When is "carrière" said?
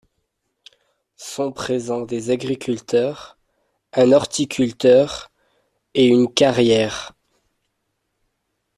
6.33-7.15